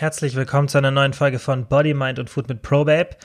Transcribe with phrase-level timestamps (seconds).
[0.00, 3.16] Herzlich willkommen zu einer neuen Folge von Body, Mind und Food mit ProBabe.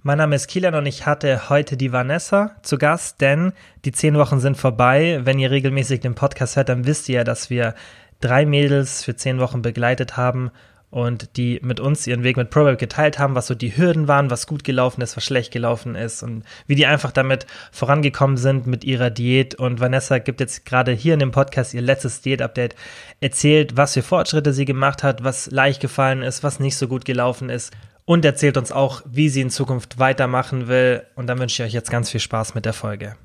[0.00, 3.52] Mein Name ist Kilian und ich hatte heute die Vanessa zu Gast, denn
[3.84, 5.20] die zehn Wochen sind vorbei.
[5.24, 7.74] Wenn ihr regelmäßig den Podcast hört, dann wisst ihr ja, dass wir
[8.22, 10.50] drei Mädels für zehn Wochen begleitet haben
[10.92, 14.30] und die mit uns ihren Weg mit ProWeb geteilt haben, was so die Hürden waren,
[14.30, 18.66] was gut gelaufen ist, was schlecht gelaufen ist und wie die einfach damit vorangekommen sind
[18.66, 19.54] mit ihrer Diät.
[19.54, 22.76] Und Vanessa gibt jetzt gerade hier in dem Podcast ihr letztes Diät-Update,
[23.20, 27.06] erzählt, was für Fortschritte sie gemacht hat, was leicht gefallen ist, was nicht so gut
[27.06, 27.72] gelaufen ist
[28.04, 31.04] und erzählt uns auch, wie sie in Zukunft weitermachen will.
[31.14, 33.16] Und dann wünsche ich euch jetzt ganz viel Spaß mit der Folge.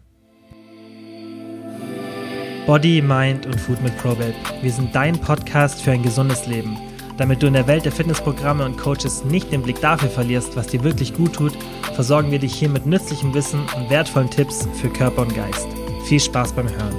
[2.66, 4.36] Body, Mind und Food mit ProBabe.
[4.62, 6.78] Wir sind dein Podcast für ein gesundes Leben.
[7.18, 10.68] Damit du in der Welt der Fitnessprogramme und Coaches nicht den Blick dafür verlierst, was
[10.68, 11.54] dir wirklich gut tut,
[11.96, 15.68] versorgen wir dich hier mit nützlichem Wissen und wertvollen Tipps für Körper und Geist.
[16.06, 16.96] Viel Spaß beim Hören.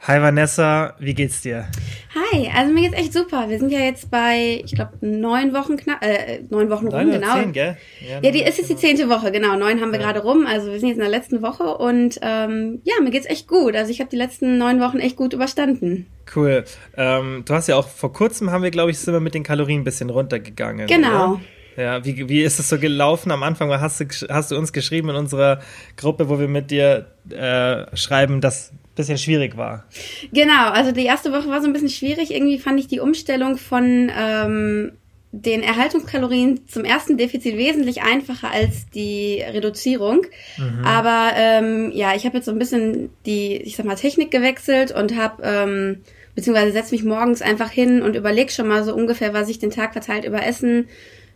[0.00, 1.68] Hi Vanessa, wie geht's dir?
[2.12, 3.48] Hi, also mir geht's echt super.
[3.48, 7.20] Wir sind ja jetzt bei, ich glaube, neun Wochen knapp, äh, neun Wochen rum, neun
[7.20, 7.34] genau.
[7.34, 7.76] Zehn, gell?
[8.00, 9.54] Ja, ja die ist jetzt die zehnte Woche, genau.
[9.54, 10.06] Neun haben wir ja.
[10.06, 10.44] gerade rum.
[10.44, 13.76] Also wir sind jetzt in der letzten Woche und ähm, ja, mir geht's echt gut.
[13.76, 16.06] Also ich habe die letzten neun Wochen echt gut überstanden.
[16.34, 16.64] Cool.
[16.96, 19.44] Ähm, du hast ja auch vor kurzem haben wir, glaube ich, sind wir mit den
[19.44, 20.88] Kalorien ein bisschen runtergegangen.
[20.88, 21.34] Genau.
[21.34, 21.40] Oder?
[21.76, 23.30] Ja, wie, wie ist es so gelaufen?
[23.30, 25.60] Am Anfang hast du, hast du uns geschrieben in unserer
[25.96, 29.84] Gruppe, wo wir mit dir äh, schreiben, dass bisschen schwierig war.
[30.32, 32.32] Genau, also die erste Woche war so ein bisschen schwierig.
[32.32, 34.92] Irgendwie fand ich die Umstellung von ähm,
[35.32, 40.22] den Erhaltungskalorien zum ersten Defizit wesentlich einfacher als die Reduzierung.
[40.58, 40.84] Mhm.
[40.84, 44.92] Aber ähm, ja, ich habe jetzt so ein bisschen die, ich sag mal, Technik gewechselt
[44.92, 46.00] und habe ähm,
[46.34, 49.70] beziehungsweise setze mich morgens einfach hin und überlege schon mal so ungefähr, was ich den
[49.70, 50.88] Tag verteilt über Essen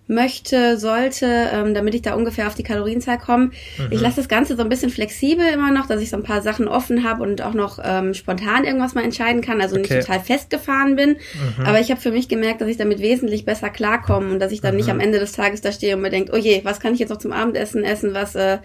[0.07, 3.47] möchte, sollte, ähm, damit ich da ungefähr auf die Kalorienzahl komme.
[3.47, 3.53] Mhm.
[3.91, 6.43] Ich lasse das Ganze so ein bisschen flexibel immer noch, dass ich so ein paar
[6.43, 9.95] Sachen offen habe und auch noch ähm, spontan irgendwas mal entscheiden kann, also okay.
[9.95, 11.11] nicht total festgefahren bin.
[11.59, 11.65] Mhm.
[11.65, 14.61] Aber ich habe für mich gemerkt, dass ich damit wesentlich besser klarkomme und dass ich
[14.61, 14.81] dann mhm.
[14.81, 17.01] nicht am Ende des Tages da stehe und mir denke, oh je, was kann ich
[17.01, 18.59] jetzt noch zum Abendessen essen, was äh,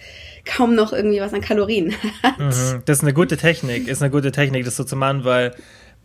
[0.45, 2.37] kaum noch irgendwie was an Kalorien hat.
[2.37, 2.81] Mhm.
[2.85, 5.53] Das ist eine gute Technik, ist eine gute Technik, das so zu machen, weil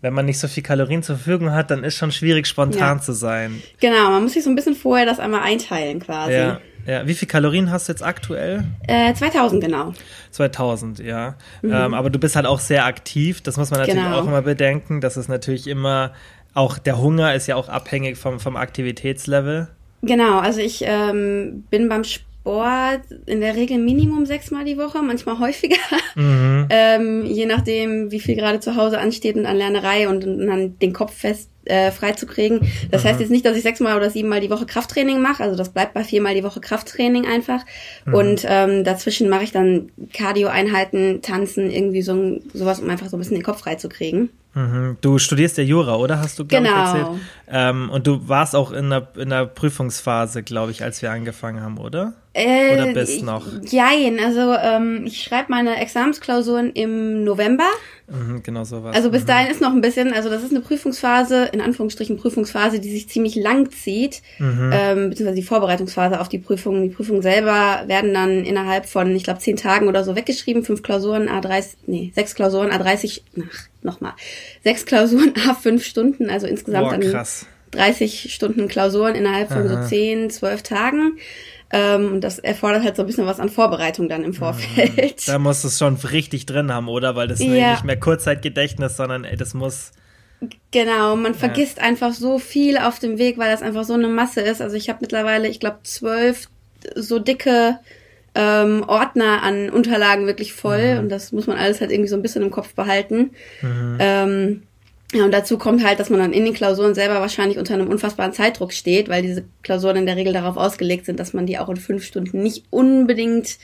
[0.05, 3.03] wenn man nicht so viel Kalorien zur Verfügung hat, dann ist schon schwierig, spontan ja.
[3.03, 3.63] zu sein.
[3.81, 6.35] Genau, man muss sich so ein bisschen vorher das einmal einteilen quasi.
[6.35, 7.07] Ja, ja.
[7.07, 8.65] Wie viel Kalorien hast du jetzt aktuell?
[8.87, 9.95] Äh, 2000, genau.
[10.31, 11.37] 2000, ja.
[11.63, 11.73] Mhm.
[11.73, 14.19] Ähm, aber du bist halt auch sehr aktiv, das muss man natürlich genau.
[14.19, 15.01] auch immer bedenken.
[15.01, 16.13] Das ist natürlich immer,
[16.53, 19.69] auch der Hunger ist ja auch abhängig vom, vom Aktivitätslevel.
[20.03, 25.01] Genau, also ich ähm, bin beim Sport Sport in der Regel Minimum sechsmal die Woche,
[25.03, 25.77] manchmal häufiger.
[26.15, 26.67] Mhm.
[26.71, 30.79] ähm, je nachdem, wie viel gerade zu Hause ansteht und an Lernerei und, und dann
[30.79, 32.61] den Kopf fest äh, freizukriegen.
[32.91, 33.09] Das mhm.
[33.09, 35.43] heißt jetzt nicht, dass ich sechsmal oder siebenmal die Woche Krafttraining mache.
[35.43, 37.63] Also das bleibt bei viermal die Woche Krafttraining einfach.
[38.05, 38.15] Mhm.
[38.15, 43.21] Und ähm, dazwischen mache ich dann Cardio-Einheiten, Tanzen, irgendwie so sowas, um einfach so ein
[43.21, 44.29] bisschen den Kopf freizukriegen.
[44.53, 44.99] Mhm.
[45.01, 46.19] Du studierst ja Jura, oder?
[46.19, 46.77] Hast du, glaube genau.
[46.77, 47.21] ich, erzählt.
[47.49, 51.63] Ähm, und du warst auch in der, in der Prüfungsphase, glaube ich, als wir angefangen
[51.63, 52.13] haben, oder?
[52.35, 53.47] Äh, oder bist noch?
[53.65, 57.69] Jein, also ähm, ich schreibe meine Examensklausuren im November.
[58.09, 58.97] Mhm, genau so was.
[58.97, 59.27] Also bis mhm.
[59.29, 63.09] dahin ist noch ein bisschen, also das ist eine Prüfungsphase, in Anführungsstrichen Prüfungsphase, die sich
[63.09, 64.71] ziemlich lang zieht, mhm.
[64.73, 66.83] ähm, beziehungsweise die Vorbereitungsphase auf die Prüfung.
[66.83, 70.83] Die Prüfungen selber werden dann innerhalb von, ich glaube, zehn Tagen oder so weggeschrieben, fünf
[70.83, 74.15] Klausuren, A30, nee, sechs Klausuren, A30, ach, nochmal,
[74.65, 77.47] sechs Klausuren, A5 Stunden, also insgesamt Boah, krass.
[77.71, 79.83] dann 30 Stunden Klausuren innerhalb von Aha.
[79.83, 81.19] so zehn, zwölf Tagen.
[81.71, 84.35] Ähm, und das erfordert halt so ein bisschen was an Vorbereitung dann im mhm.
[84.35, 85.27] Vorfeld.
[85.27, 87.17] Da muss es schon richtig drin haben, oder?
[87.17, 87.73] Weil das ja.
[87.73, 89.93] nicht mehr Kurzzeitgedächtnis, sondern ey, das muss.
[90.71, 91.39] Genau, man ja.
[91.39, 94.61] vergisst einfach so viel auf dem Weg, weil das einfach so eine Masse ist.
[94.61, 96.49] Also ich habe mittlerweile, ich glaube, zwölf
[96.95, 97.79] so dicke
[98.35, 101.01] ähm, Ordner an Unterlagen wirklich voll mhm.
[101.01, 103.31] und das muss man alles halt irgendwie so ein bisschen im Kopf behalten.
[103.63, 103.97] Mhm.
[104.01, 104.63] Ähm,
[105.15, 107.89] ja, und dazu kommt halt, dass man dann in den Klausuren selber wahrscheinlich unter einem
[107.89, 111.59] unfassbaren Zeitdruck steht, weil diese Klausuren in der Regel darauf ausgelegt sind, dass man die
[111.59, 113.59] auch in fünf Stunden nicht unbedingt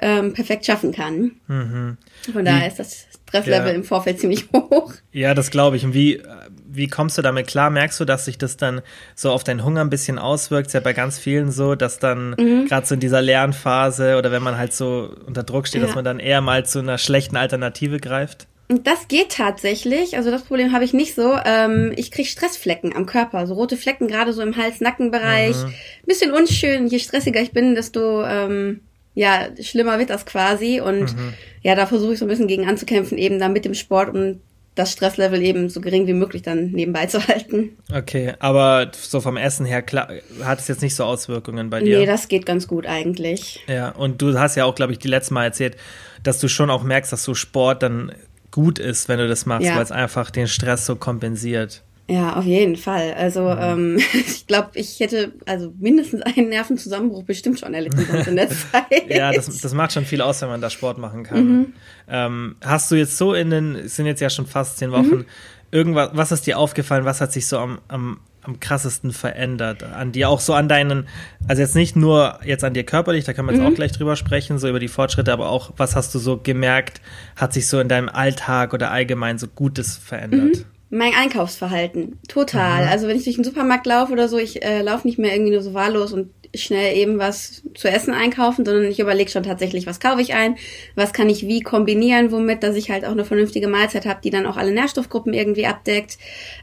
[0.00, 1.32] ähm, perfekt schaffen kann.
[1.46, 1.96] Mhm.
[2.32, 3.74] Von daher ist das Stresslevel ja.
[3.74, 4.92] im Vorfeld ziemlich hoch.
[5.12, 5.84] Ja, das glaube ich.
[5.84, 6.20] Und wie,
[6.66, 7.70] wie kommst du damit klar?
[7.70, 8.80] Merkst du, dass sich das dann
[9.14, 10.68] so auf deinen Hunger ein bisschen auswirkt?
[10.68, 12.66] Ist ja bei ganz vielen so, dass dann mhm.
[12.66, 15.86] gerade so in dieser Lernphase oder wenn man halt so unter Druck steht, ja.
[15.86, 18.47] dass man dann eher mal zu einer schlechten Alternative greift?
[18.68, 20.16] Das geht tatsächlich.
[20.16, 21.34] Also das Problem habe ich nicht so.
[21.44, 25.56] Ähm, ich kriege Stressflecken am Körper, so rote Flecken, gerade so im Hals-Nackenbereich.
[25.56, 25.74] Mhm.
[26.06, 26.86] Bisschen unschön.
[26.86, 28.80] Je stressiger ich bin, desto ähm,
[29.14, 30.80] ja schlimmer wird das quasi.
[30.80, 31.32] Und mhm.
[31.62, 34.42] ja, da versuche ich so ein bisschen gegen anzukämpfen, eben dann mit dem Sport und
[34.74, 37.76] das Stresslevel eben so gering wie möglich dann nebenbei zu halten.
[37.92, 40.08] Okay, aber so vom Essen her klar,
[40.44, 41.98] hat es jetzt nicht so Auswirkungen bei dir?
[41.98, 43.64] Nee, das geht ganz gut eigentlich.
[43.66, 45.76] Ja, und du hast ja auch, glaube ich, die letzte Mal erzählt,
[46.22, 48.12] dass du schon auch merkst, dass so Sport dann
[48.50, 49.76] gut ist, wenn du das machst, ja.
[49.76, 51.82] weil es einfach den Stress so kompensiert.
[52.10, 53.12] Ja, auf jeden Fall.
[53.14, 53.58] Also mhm.
[53.60, 59.08] ähm, ich glaube, ich hätte also mindestens einen Nervenzusammenbruch bestimmt schon erlitten in der Zeit.
[59.08, 61.44] ja, das, das macht schon viel aus, wenn man da Sport machen kann.
[61.46, 61.72] Mhm.
[62.08, 65.16] Ähm, hast du jetzt so in den, es sind jetzt ja schon fast zehn Wochen,
[65.16, 65.24] mhm.
[65.70, 70.12] irgendwas, was ist dir aufgefallen, was hat sich so am, am, am krassesten verändert an
[70.12, 71.06] dir, auch so an deinen,
[71.46, 73.70] also jetzt nicht nur jetzt an dir körperlich, da kann man jetzt mhm.
[73.70, 77.00] auch gleich drüber sprechen, so über die Fortschritte, aber auch, was hast du so gemerkt,
[77.36, 80.56] hat sich so in deinem Alltag oder allgemein so Gutes verändert?
[80.56, 82.18] Mhm mein Einkaufsverhalten.
[82.28, 82.84] Total.
[82.84, 82.90] Mhm.
[82.90, 85.52] Also wenn ich durch den Supermarkt laufe oder so, ich äh, laufe nicht mehr irgendwie
[85.52, 86.30] nur so wahllos und
[86.62, 90.56] schnell eben was zu essen einkaufen, sondern ich überlege schon tatsächlich, was kaufe ich ein,
[90.94, 94.30] was kann ich wie kombinieren, womit, dass ich halt auch eine vernünftige Mahlzeit habe, die
[94.30, 96.18] dann auch alle Nährstoffgruppen irgendwie abdeckt.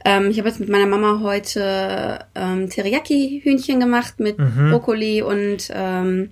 [0.06, 4.72] Ähm, ich habe jetzt mit meiner Mama heute ähm, Teriyaki-Hühnchen gemacht mit mhm.
[4.72, 6.32] Brokkoli und ähm,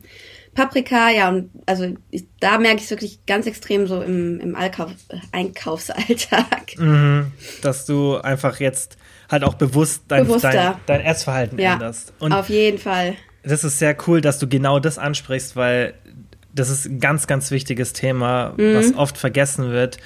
[0.53, 4.55] Paprika, ja, und also ich, da merke ich es wirklich ganz extrem so im, im
[4.55, 4.91] Allkauf,
[5.31, 6.49] Einkaufsalltag.
[6.77, 7.31] Mhm,
[7.61, 8.97] dass du einfach jetzt
[9.29, 12.13] halt auch bewusst dein, dein, dein Essverhalten ja, änderst.
[12.19, 13.15] Und auf jeden Fall.
[13.43, 15.93] Das ist sehr cool, dass du genau das ansprichst, weil
[16.53, 18.75] das ist ein ganz, ganz wichtiges Thema, mhm.
[18.75, 19.97] was oft vergessen wird,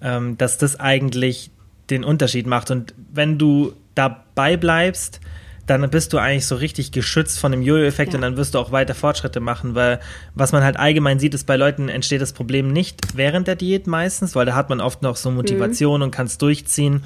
[0.00, 1.50] ähm, dass das eigentlich
[1.90, 2.70] den Unterschied macht.
[2.70, 5.20] Und wenn du dabei bleibst,
[5.66, 8.18] dann bist du eigentlich so richtig geschützt von dem Jojo-Effekt ja.
[8.18, 9.98] und dann wirst du auch weiter Fortschritte machen, weil
[10.34, 13.88] was man halt allgemein sieht, ist bei Leuten entsteht das Problem nicht während der Diät
[13.88, 16.04] meistens, weil da hat man oft noch so Motivation mhm.
[16.04, 17.02] und kann es durchziehen.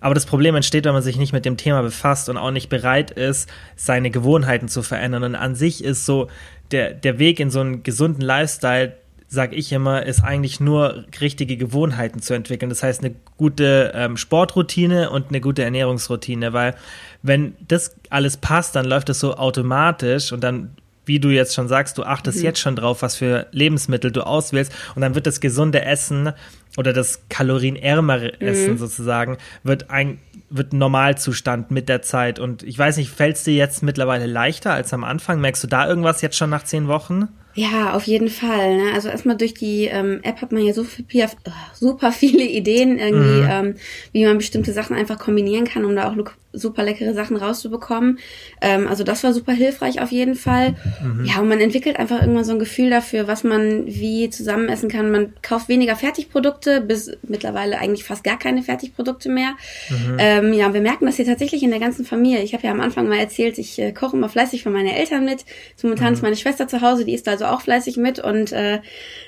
[0.00, 2.68] Aber das Problem entsteht, wenn man sich nicht mit dem Thema befasst und auch nicht
[2.68, 5.22] bereit ist, seine Gewohnheiten zu verändern.
[5.24, 6.28] Und an sich ist so
[6.70, 8.94] der, der Weg in so einen gesunden Lifestyle,
[9.28, 12.68] sage ich immer, ist eigentlich nur richtige Gewohnheiten zu entwickeln.
[12.68, 16.74] Das heißt, eine gute ähm, Sportroutine und eine gute Ernährungsroutine, weil
[17.22, 20.70] wenn das alles passt, dann läuft das so automatisch und dann
[21.10, 22.44] wie du jetzt schon sagst, du achtest mhm.
[22.44, 26.32] jetzt schon drauf, was für Lebensmittel du auswählst und dann wird das gesunde Essen
[26.76, 28.46] oder das kalorienärmere mhm.
[28.46, 30.20] Essen sozusagen wird ein
[30.50, 34.72] wird Normalzustand mit der Zeit und ich weiß nicht, fällt es dir jetzt mittlerweile leichter
[34.72, 35.40] als am Anfang?
[35.40, 37.28] Merkst du da irgendwas jetzt schon nach zehn Wochen?
[37.60, 38.78] Ja, auf jeden Fall.
[38.78, 38.92] Ne?
[38.94, 41.26] Also erstmal durch die ähm, App hat man ja so viel,
[41.74, 43.48] super viele Ideen irgendwie, mhm.
[43.50, 43.74] ähm,
[44.12, 46.16] wie man bestimmte Sachen einfach kombinieren kann, um da auch
[46.52, 48.18] super leckere Sachen rauszubekommen.
[48.60, 50.74] Ähm, also das war super hilfreich auf jeden Fall.
[51.02, 51.24] Mhm.
[51.24, 54.88] Ja, und man entwickelt einfach irgendwann so ein Gefühl dafür, was man wie zusammen essen
[54.88, 55.10] kann.
[55.12, 59.52] Man kauft weniger Fertigprodukte, bis mittlerweile eigentlich fast gar keine Fertigprodukte mehr.
[59.90, 60.16] Mhm.
[60.18, 62.42] Ähm, ja, wir merken das hier tatsächlich in der ganzen Familie.
[62.42, 65.24] Ich habe ja am Anfang mal erzählt, ich äh, koche immer fleißig für meine Eltern
[65.24, 65.44] mit.
[65.82, 66.14] Momentan mhm.
[66.14, 68.80] ist meine Schwester zu Hause, die ist also auch fleißig mit und äh,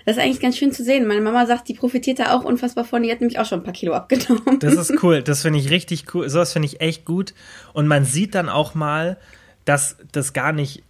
[0.04, 1.06] das ist eigentlich ganz schön zu sehen.
[1.06, 3.02] Meine Mama sagt, die profitiert da auch unfassbar von.
[3.02, 4.58] Die hat nämlich auch schon ein paar Kilo abgenommen.
[4.60, 5.22] Das ist cool.
[5.22, 6.28] Das finde ich richtig cool.
[6.28, 7.34] Sowas finde ich echt gut.
[7.72, 9.18] Und man sieht dann auch mal,
[9.64, 10.82] dass das gar nicht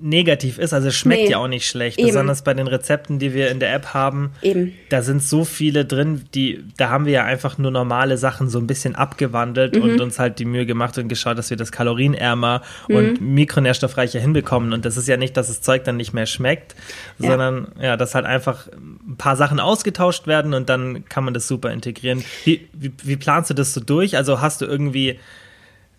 [0.00, 0.72] negativ ist.
[0.74, 1.98] Also es schmeckt nee, ja auch nicht schlecht.
[1.98, 2.08] Eben.
[2.08, 4.32] Besonders bei den Rezepten, die wir in der App haben.
[4.42, 4.74] Eben.
[4.88, 8.58] Da sind so viele drin, die, da haben wir ja einfach nur normale Sachen so
[8.58, 9.82] ein bisschen abgewandelt mhm.
[9.82, 12.96] und uns halt die Mühe gemacht und geschaut, dass wir das kalorienärmer mhm.
[12.96, 14.72] und mikronährstoffreicher hinbekommen.
[14.72, 16.74] Und das ist ja nicht, dass das Zeug dann nicht mehr schmeckt,
[17.18, 17.30] ja.
[17.30, 21.46] sondern ja, dass halt einfach ein paar Sachen ausgetauscht werden und dann kann man das
[21.46, 22.24] super integrieren.
[22.44, 24.16] Wie, wie, wie planst du das so durch?
[24.16, 25.20] Also hast du irgendwie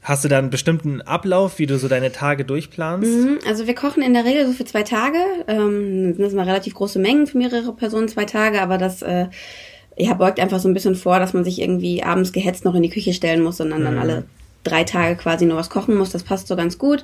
[0.03, 3.07] Hast du da einen bestimmten Ablauf, wie du so deine Tage durchplanst?
[3.07, 5.17] Mhm, also wir kochen in der Regel so für zwei Tage.
[5.47, 9.27] Ähm, das sind mal relativ große Mengen für mehrere Personen, zwei Tage, aber das äh,
[9.95, 12.81] ja, beugt einfach so ein bisschen vor, dass man sich irgendwie abends gehetzt noch in
[12.81, 13.85] die Küche stellen muss, sondern mhm.
[13.85, 14.23] dann alle
[14.63, 16.11] drei Tage quasi nur was kochen muss.
[16.11, 17.03] Das passt so ganz gut.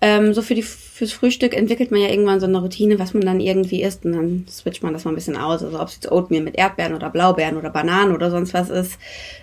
[0.00, 0.64] Ähm, so für die
[0.96, 4.12] fürs Frühstück entwickelt man ja irgendwann so eine Routine, was man dann irgendwie isst und
[4.12, 5.62] dann switcht man das mal ein bisschen aus.
[5.62, 8.98] Also ob es jetzt Oatmeal mit Erdbeeren oder Blaubeeren oder Bananen oder sonst was ist.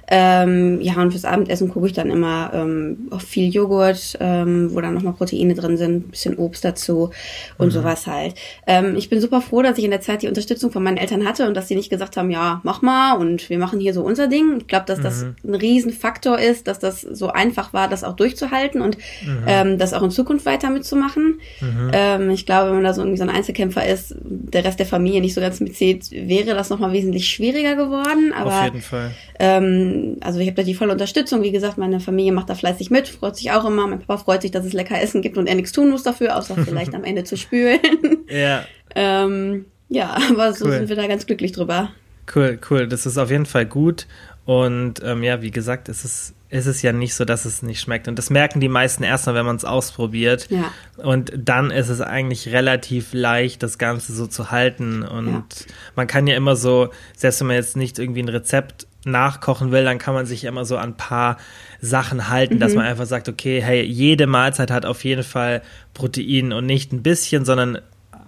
[0.08, 4.82] Ähm, ja, und fürs Abendessen gucke ich dann immer ähm, auf viel Joghurt, ähm, wo
[4.82, 7.12] dann nochmal Proteine drin sind, ein bisschen Obst dazu
[7.60, 7.72] und mhm.
[7.72, 8.34] sowas halt.
[8.66, 11.24] Ähm, ich bin super froh, dass ich in der Zeit die Unterstützung von meinen Eltern
[11.24, 14.02] hatte und dass sie nicht gesagt haben, ja, mach mal und wir machen hier so
[14.02, 14.58] unser Ding.
[14.58, 15.04] Ich glaube, dass mhm.
[15.04, 19.44] das ein Riesenfaktor ist, dass das so einfach war, das auch durchzuhalten und mhm.
[19.48, 21.40] ähm, das auch in Zukunft weiter mitzumachen.
[21.62, 21.92] Mhm.
[21.94, 24.86] Ähm, ich glaube, wenn man da so irgendwie so ein Einzelkämpfer ist, der Rest der
[24.86, 28.34] Familie nicht so ganz mitzählt, wäre das nochmal wesentlich schwieriger geworden.
[28.36, 29.12] Aber, Auf jeden Fall.
[29.40, 31.42] Ähm, also ich habe da die volle Unterstützung.
[31.42, 33.88] Wie gesagt, meine Familie macht da fleißig mit, freut sich auch immer.
[33.88, 36.38] Mein Papa freut sich, dass es lecker Essen gibt und er nichts tun muss dafür,
[36.38, 37.80] außer vielleicht am Ende zu spülen.
[38.30, 38.66] Ja.
[38.96, 40.72] ähm, ja, aber so cool.
[40.72, 41.92] sind wir da ganz glücklich drüber.
[42.34, 42.88] Cool, cool.
[42.88, 44.08] Das ist auf jeden Fall gut.
[44.46, 47.82] Und ähm, ja, wie gesagt, es ist ist es ja nicht so, dass es nicht
[47.82, 48.08] schmeckt.
[48.08, 50.52] Und das merken die meisten erstmal, wenn man es ausprobiert.
[50.52, 50.72] Ja.
[50.98, 55.02] Und dann ist es eigentlich relativ leicht, das Ganze so zu halten.
[55.02, 55.66] Und ja.
[55.96, 59.84] man kann ja immer so, selbst wenn man jetzt nicht irgendwie ein Rezept nachkochen will,
[59.84, 61.38] dann kann man sich immer so an ein paar
[61.82, 62.60] Sachen halten, mhm.
[62.60, 65.64] dass man einfach sagt, okay, hey, jede Mahlzeit hat auf jeden Fall
[65.96, 67.80] Protein und nicht ein bisschen, sondern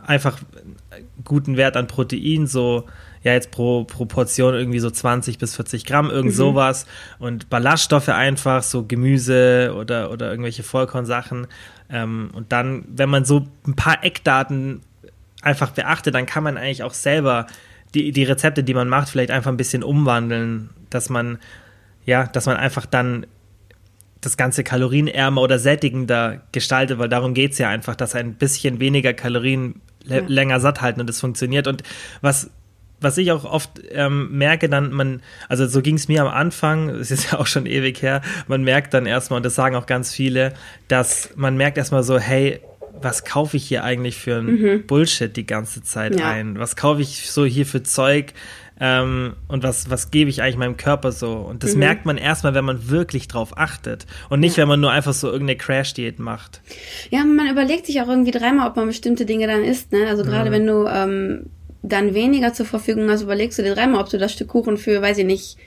[0.03, 0.39] einfach
[1.24, 2.86] guten Wert an Protein, so
[3.25, 6.38] ja jetzt pro Proportion irgendwie so 20 bis 40 Gramm, irgend mhm.
[6.38, 6.86] sowas.
[7.17, 11.48] Und Ballaststoffe einfach, so Gemüse oder, oder irgendwelche Vollkornsachen.
[11.89, 14.82] Ähm, und dann, wenn man so ein paar Eckdaten
[15.41, 17.48] einfach beachtet, dann kann man eigentlich auch selber
[17.96, 21.39] die, die Rezepte, die man macht, vielleicht einfach ein bisschen umwandeln, dass man,
[22.05, 23.25] ja, dass man einfach dann
[24.22, 28.79] das Ganze kalorienärmer oder sättigender gestaltet, weil darum geht es ja einfach, dass ein bisschen
[28.79, 30.20] weniger Kalorien ja.
[30.27, 31.67] länger satt halten und es funktioniert.
[31.67, 31.82] Und
[32.22, 32.51] was
[33.05, 36.89] was ich auch oft ähm, merke, dann man, also so ging es mir am Anfang,
[36.89, 39.85] es ist ja auch schon ewig her, man merkt dann erstmal, und das sagen auch
[39.85, 40.53] ganz viele,
[40.88, 42.59] dass man merkt erstmal so, hey,
[43.01, 44.88] was kaufe ich hier eigentlich für ein mhm.
[44.88, 46.29] Bullshit die ganze Zeit ja.
[46.29, 46.57] ein?
[46.57, 48.33] Was kaufe ich so hier für Zeug?
[48.79, 51.33] Ähm, und was, was gebe ich eigentlich meinem Körper so?
[51.33, 51.79] Und das mhm.
[51.79, 54.63] merkt man erstmal, wenn man wirklich drauf achtet und nicht, ja.
[54.63, 56.62] wenn man nur einfach so irgendeine Crash-Diät macht.
[57.09, 59.91] Ja, man überlegt sich auch irgendwie dreimal, ob man bestimmte Dinge dann isst.
[59.91, 60.07] Ne?
[60.07, 60.53] Also gerade mhm.
[60.53, 61.45] wenn du ähm,
[61.88, 65.01] dann weniger zur Verfügung hast, überlegst du dir dreimal, ob du das Stück Kuchen für,
[65.01, 65.58] weiß ich nicht,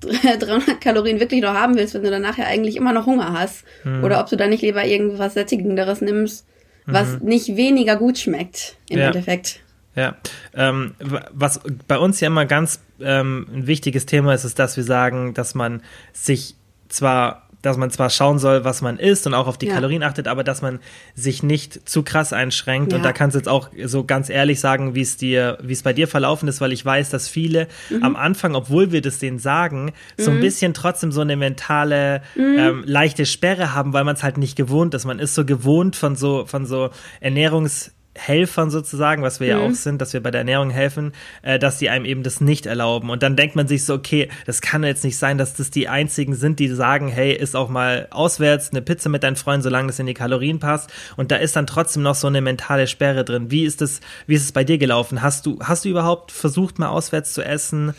[0.00, 3.64] 300 Kalorien wirklich noch haben willst, wenn du danach ja eigentlich immer noch Hunger hast.
[3.84, 4.04] Mhm.
[4.04, 6.46] Oder ob du dann nicht lieber irgendwas Sättigenderes nimmst,
[6.86, 7.28] was mhm.
[7.28, 9.06] nicht weniger gut schmeckt im ja.
[9.06, 9.60] Endeffekt.
[9.96, 10.16] Ja,
[10.54, 14.82] ähm, was bei uns ja immer ganz ähm, ein wichtiges Thema ist, ist, dass wir
[14.82, 16.56] sagen, dass man sich
[16.88, 19.74] zwar dass man zwar schauen soll, was man isst und auch auf die ja.
[19.74, 20.80] Kalorien achtet, aber dass man
[21.14, 22.92] sich nicht zu krass einschränkt.
[22.92, 22.98] Ja.
[22.98, 25.82] Und da kannst du jetzt auch so ganz ehrlich sagen, wie es dir, wie es
[25.82, 28.02] bei dir verlaufen ist, weil ich weiß, dass viele mhm.
[28.02, 30.42] am Anfang, obwohl wir das denen sagen, so ein mhm.
[30.42, 32.56] bisschen trotzdem so eine mentale mhm.
[32.58, 35.04] ähm, leichte Sperre haben, weil man es halt nicht gewohnt ist.
[35.04, 36.90] Man ist so gewohnt von so von so
[37.20, 39.60] Ernährungs Helfern sozusagen, was wir mhm.
[39.60, 42.40] ja auch sind, dass wir bei der Ernährung helfen, äh, dass die einem eben das
[42.40, 43.10] nicht erlauben.
[43.10, 45.88] Und dann denkt man sich so, okay, das kann jetzt nicht sein, dass das die
[45.88, 49.88] einzigen sind, die sagen, hey, ist auch mal auswärts eine Pizza mit deinen Freunden, solange
[49.88, 50.92] das in die Kalorien passt.
[51.16, 53.50] Und da ist dann trotzdem noch so eine mentale Sperre drin.
[53.50, 55.22] Wie ist es, wie ist es bei dir gelaufen?
[55.22, 57.94] Hast du, hast du überhaupt versucht, mal auswärts zu essen?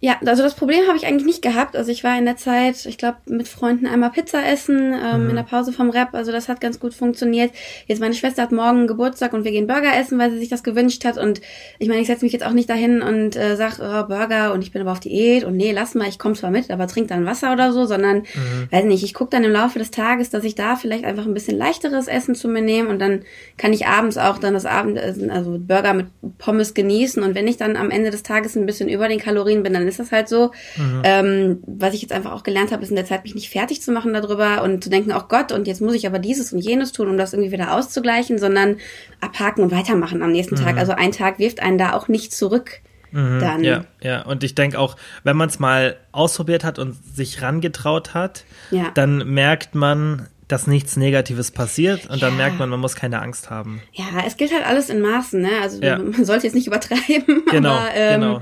[0.00, 1.74] Ja, also das Problem habe ich eigentlich nicht gehabt.
[1.74, 5.30] Also ich war in der Zeit, ich glaube, mit Freunden einmal Pizza essen ähm, mhm.
[5.30, 6.10] in der Pause vom Rap.
[6.12, 7.50] Also das hat ganz gut funktioniert.
[7.86, 10.62] Jetzt meine Schwester hat morgen Geburtstag und wir gehen Burger essen, weil sie sich das
[10.62, 11.18] gewünscht hat.
[11.18, 11.40] Und
[11.80, 14.62] ich meine, ich setze mich jetzt auch nicht dahin und äh, sag oh, Burger und
[14.62, 17.08] ich bin aber auf Diät und nee, lass mal, ich komme zwar mit, aber trink
[17.08, 18.68] dann Wasser oder so, sondern mhm.
[18.70, 21.34] weiß nicht, ich gucke dann im Laufe des Tages, dass ich da vielleicht einfach ein
[21.34, 23.22] bisschen leichteres Essen zu mir nehme und dann
[23.56, 26.06] kann ich abends auch dann das Abendessen, also Burger mit
[26.38, 27.20] Pommes genießen.
[27.20, 29.87] Und wenn ich dann am Ende des Tages ein bisschen über den Kalorien bin, dann
[29.88, 30.52] ist das halt so.
[30.76, 31.02] Mhm.
[31.04, 33.82] Ähm, was ich jetzt einfach auch gelernt habe, ist in der Zeit, mich nicht fertig
[33.82, 36.60] zu machen darüber und zu denken, oh Gott, und jetzt muss ich aber dieses und
[36.60, 38.76] jenes tun, um das irgendwie wieder auszugleichen, sondern
[39.20, 40.64] abhaken und weitermachen am nächsten mhm.
[40.64, 40.78] Tag.
[40.78, 42.80] Also ein Tag wirft einen da auch nicht zurück.
[43.10, 43.64] Mhm, dann.
[43.64, 48.14] Ja, ja, und ich denke auch, wenn man es mal ausprobiert hat und sich rangetraut
[48.14, 48.90] hat, ja.
[48.94, 52.28] dann merkt man, dass nichts Negatives passiert und ja.
[52.28, 53.82] dann merkt man, man muss keine Angst haben.
[53.92, 55.50] Ja, es gilt halt alles in Maßen, ne?
[55.62, 55.98] Also ja.
[55.98, 57.44] man sollte jetzt nicht übertreiben.
[57.50, 58.40] Genau, aber, ähm, genau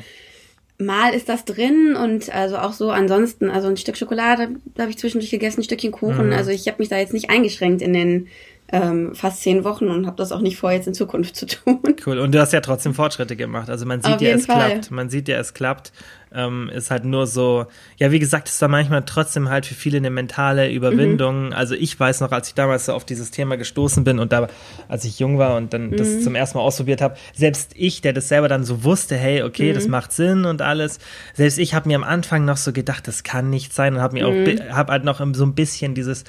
[0.78, 4.98] mal ist das drin und also auch so ansonsten, also ein Stück Schokolade habe ich
[4.98, 6.26] zwischendurch gegessen, ein Stückchen Kuchen.
[6.26, 6.32] Mhm.
[6.32, 8.28] Also ich habe mich da jetzt nicht eingeschränkt in den
[8.72, 11.80] ähm, fast zehn Wochen und habe das auch nicht vor, jetzt in Zukunft zu tun.
[12.04, 12.18] Cool.
[12.18, 13.70] Und du hast ja trotzdem Fortschritte gemacht.
[13.70, 14.70] Also man sieht Auf ja, es Fall.
[14.70, 14.90] klappt.
[14.90, 15.92] Man sieht ja, es klappt.
[16.34, 19.98] Ähm, ist halt nur so, ja, wie gesagt, ist da manchmal trotzdem halt für viele
[19.98, 21.46] eine mentale Überwindung.
[21.46, 21.52] Mhm.
[21.52, 24.48] Also ich weiß noch, als ich damals so auf dieses Thema gestoßen bin und da,
[24.88, 25.96] als ich jung war und dann mhm.
[25.96, 29.44] das zum ersten Mal ausprobiert habe, selbst ich, der das selber dann so wusste, hey,
[29.44, 29.74] okay, mhm.
[29.74, 30.98] das macht Sinn und alles,
[31.34, 34.14] selbst ich habe mir am Anfang noch so gedacht, das kann nicht sein und habe
[34.14, 34.74] mir auch, mhm.
[34.74, 36.24] habe halt noch so ein bisschen dieses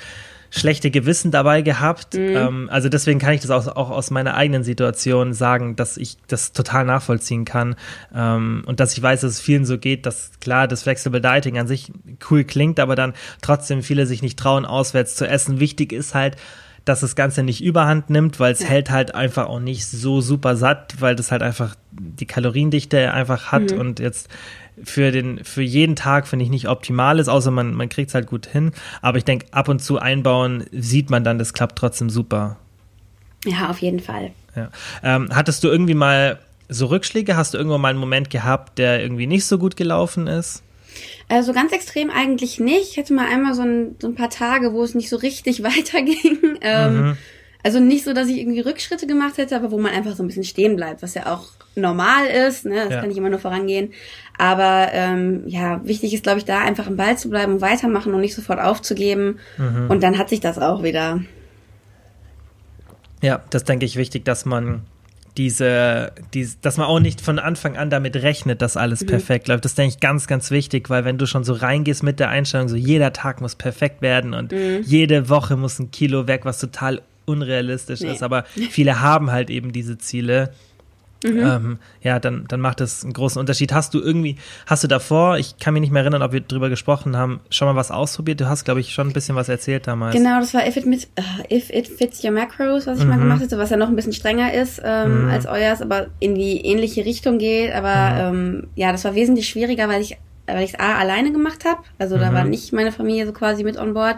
[0.50, 2.14] schlechte Gewissen dabei gehabt.
[2.14, 2.36] Mhm.
[2.36, 6.18] Ähm, also deswegen kann ich das auch, auch, aus meiner eigenen Situation sagen, dass ich
[6.28, 7.76] das total nachvollziehen kann
[8.14, 11.58] ähm, und dass ich weiß, dass es vielen so geht, dass klar das Flexible Dieting
[11.58, 11.92] an sich
[12.30, 15.60] cool klingt, aber dann trotzdem viele sich nicht trauen, auswärts zu essen.
[15.60, 16.38] Wichtig ist halt,
[16.88, 18.68] dass das Ganze nicht überhand nimmt, weil es ja.
[18.68, 23.52] hält halt einfach auch nicht so super satt, weil das halt einfach die Kaloriendichte einfach
[23.52, 23.80] hat mhm.
[23.80, 24.30] und jetzt
[24.84, 28.16] für den für jeden Tag finde ich nicht optimal ist, außer man man kriegt es
[28.16, 28.72] halt gut hin.
[29.02, 32.58] Aber ich denke ab und zu einbauen sieht man dann, das klappt trotzdem super.
[33.46, 34.32] Ja, auf jeden Fall.
[34.56, 34.70] Ja.
[35.04, 37.38] Ähm, hattest du irgendwie mal so Rückschläge?
[37.38, 40.64] Hast du irgendwann mal einen Moment gehabt, der irgendwie nicht so gut gelaufen ist?
[41.30, 42.92] Also ganz extrem eigentlich nicht.
[42.92, 45.64] Ich hatte mal einmal so ein, so ein paar Tage, wo es nicht so richtig
[45.64, 46.58] weiterging.
[46.62, 47.18] Ähm, mhm.
[47.64, 50.28] Also nicht so, dass ich irgendwie Rückschritte gemacht hätte, aber wo man einfach so ein
[50.28, 52.66] bisschen stehen bleibt, was ja auch normal ist.
[52.66, 52.76] Ne?
[52.76, 53.00] Das ja.
[53.00, 53.94] kann nicht immer nur vorangehen.
[54.38, 58.14] Aber ähm, ja, wichtig ist, glaube ich, da einfach im Ball zu bleiben und weitermachen
[58.14, 59.40] und nicht sofort aufzugeben.
[59.58, 59.90] Mhm.
[59.90, 61.22] Und dann hat sich das auch wieder.
[63.22, 64.84] Ja, das denke ich wichtig, dass man
[65.38, 69.08] diese, diese, dass man auch nicht von Anfang an damit rechnet, dass alles mhm.
[69.08, 69.66] perfekt läuft.
[69.66, 72.68] Das denke ich ganz, ganz wichtig, weil wenn du schon so reingehst mit der Einstellung,
[72.68, 74.82] so jeder Tag muss perfekt werden und mhm.
[74.84, 78.12] jede Woche muss ein Kilo weg, was total unrealistisch nee.
[78.12, 80.52] ist, aber viele haben halt eben diese Ziele
[81.24, 81.40] Mhm.
[81.40, 83.74] Ähm, ja, dann, dann macht das einen großen Unterschied.
[83.74, 86.70] Hast du irgendwie, hast du davor, ich kann mich nicht mehr erinnern, ob wir drüber
[86.70, 88.40] gesprochen haben, schon mal was ausprobiert?
[88.40, 90.16] Du hast, glaube ich, schon ein bisschen was erzählt damals.
[90.16, 93.10] Genau, das war If It, mit, uh, If It Fits Your Macros, was ich mhm.
[93.10, 95.30] mal gemacht hatte, was ja noch ein bisschen strenger ist ähm, mhm.
[95.30, 97.74] als euers, aber in die ähnliche Richtung geht.
[97.74, 98.38] Aber mhm.
[98.38, 101.82] ähm, ja, das war wesentlich schwieriger, weil ich weil ich es A alleine gemacht habe.
[102.00, 102.52] Also da war mhm.
[102.52, 104.18] nicht meine Familie so quasi mit on board.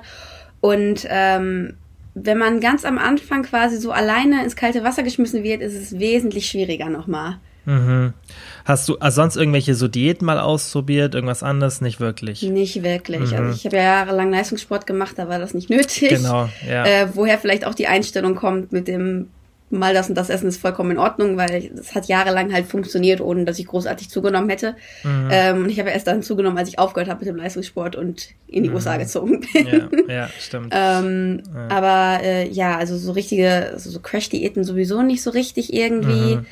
[0.62, 1.74] Und ähm,
[2.14, 6.00] wenn man ganz am Anfang quasi so alleine ins kalte Wasser geschmissen wird, ist es
[6.00, 7.38] wesentlich schwieriger nochmal.
[7.66, 8.14] Mhm.
[8.66, 11.82] Hast du also sonst irgendwelche so Diäten mal ausprobiert, irgendwas anderes?
[11.82, 12.42] Nicht wirklich?
[12.42, 13.22] Nicht wirklich.
[13.22, 13.42] Also mhm.
[13.42, 16.10] Also ich habe ja jahrelang Leistungssport gemacht, da war das nicht nötig.
[16.10, 16.86] Genau, ja.
[16.86, 19.28] Äh, woher vielleicht auch die Einstellung kommt mit dem
[19.72, 23.22] mal das und das Essen ist vollkommen in Ordnung, weil es hat jahrelang halt funktioniert,
[23.22, 24.76] ohne dass ich großartig zugenommen hätte.
[25.04, 25.30] Mhm.
[25.32, 28.30] Ähm, und ich habe erst dann zugenommen, als ich aufgehört habe mit dem Leistungssport und
[28.48, 28.76] in die mhm.
[28.76, 29.68] USA gezogen bin.
[29.68, 30.74] Ja, ja stimmt.
[30.76, 31.68] ähm, ja.
[31.70, 36.38] Aber äh, ja, also so richtige, also so Crash-Diäten sowieso nicht so richtig irgendwie.
[36.38, 36.46] Mhm.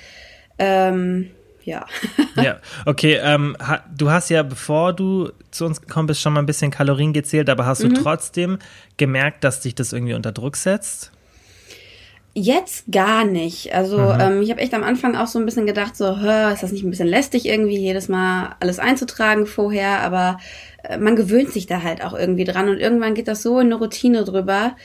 [0.60, 1.28] Ähm,
[1.64, 1.86] ja.
[2.42, 3.20] ja, okay.
[3.22, 6.72] Ähm, ha, du hast ja, bevor du zu uns gekommen bist, schon mal ein bisschen
[6.72, 7.96] Kalorien gezählt, aber hast du mhm.
[7.96, 8.60] trotzdem
[8.96, 11.12] gemerkt, dass dich das irgendwie unter Druck setzt?
[12.40, 13.74] Jetzt gar nicht.
[13.74, 14.20] Also mhm.
[14.20, 16.72] ähm, ich habe echt am Anfang auch so ein bisschen gedacht, so, hör, ist das
[16.72, 20.38] nicht ein bisschen lästig irgendwie, jedes Mal alles einzutragen vorher, aber
[20.84, 23.66] äh, man gewöhnt sich da halt auch irgendwie dran und irgendwann geht das so in
[23.66, 24.76] eine Routine drüber,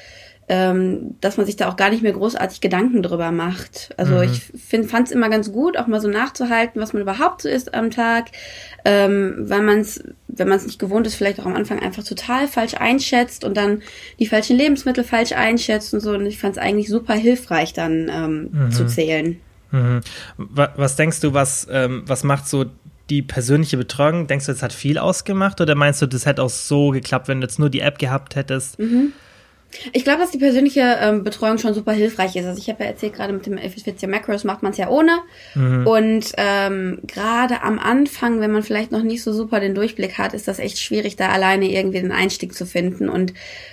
[0.54, 3.94] ähm, dass man sich da auch gar nicht mehr großartig Gedanken drüber macht.
[3.96, 4.24] Also mhm.
[4.24, 7.72] ich fand es immer ganz gut, auch mal so nachzuhalten, was man überhaupt so isst
[7.72, 8.26] am Tag,
[8.84, 12.04] ähm, weil man es, wenn man es nicht gewohnt ist, vielleicht auch am Anfang einfach
[12.04, 13.80] total falsch einschätzt und dann
[14.18, 16.10] die falschen Lebensmittel falsch einschätzt und so.
[16.10, 18.70] Und ich fand es eigentlich super hilfreich, dann ähm, mhm.
[18.72, 19.40] zu zählen.
[19.70, 20.02] Mhm.
[20.36, 22.66] Was denkst du, was, ähm, was macht so
[23.08, 24.26] die persönliche Betreuung?
[24.26, 27.40] Denkst du, das hat viel ausgemacht oder meinst du, das hätte auch so geklappt, wenn
[27.40, 28.78] du jetzt nur die App gehabt hättest?
[28.78, 29.14] Mhm.
[29.92, 32.46] Ich glaube, dass die persönliche ähm, Betreuung schon super hilfreich ist.
[32.46, 35.18] Also ich habe ja erzählt, gerade mit dem Effizienz Macros macht man es ja ohne.
[35.54, 35.86] Mhm.
[35.86, 40.34] Und ähm, gerade am Anfang, wenn man vielleicht noch nicht so super den Durchblick hat,
[40.34, 43.08] ist das echt schwierig, da alleine irgendwie den Einstieg zu finden.
[43.08, 43.32] Und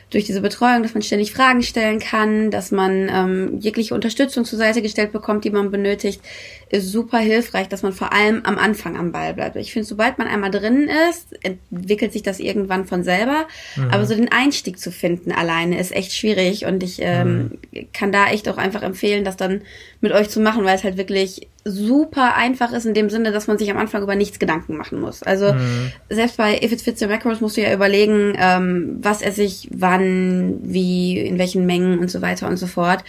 [0.10, 4.58] durch diese Betreuung, dass man ständig Fragen stellen kann, dass man ähm, jegliche Unterstützung zur
[4.58, 6.21] Seite gestellt bekommt, die man benötigt,
[6.69, 9.55] ist super hilfreich, dass man vor allem am Anfang am Ball bleibt.
[9.55, 13.47] Ich finde, sobald man einmal drin ist, entwickelt sich das irgendwann von selber.
[13.75, 13.89] Mhm.
[13.89, 17.88] Aber so den Einstieg zu finden alleine ist echt schwierig und ich ähm, mhm.
[17.91, 19.62] kann da echt auch einfach empfehlen, das dann
[20.01, 23.47] mit euch zu machen, weil es halt wirklich super einfach ist in dem Sinne, dass
[23.47, 25.23] man sich am Anfang über nichts Gedanken machen muss.
[25.23, 25.91] Also mhm.
[26.10, 29.67] selbst bei If It's Fits Your Macros musst du ja überlegen, ähm, was esse ich,
[29.71, 33.03] wann, wie, in welchen Mengen und so weiter und so fort.